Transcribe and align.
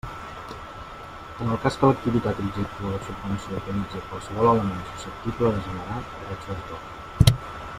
En 1.41 1.49
el 1.55 1.59
cas 1.65 1.75
que 1.81 1.89
l'activitat 1.89 2.39
objecte 2.43 2.79
de 2.85 2.93
la 2.93 3.01
subvenció 3.09 3.59
utilitzi 3.59 4.01
qualsevol 4.07 4.49
element 4.55 4.81
susceptible 4.95 5.53
de 5.59 5.63
generar 5.69 6.01
drets 6.15 6.49
d'autor. 6.53 7.39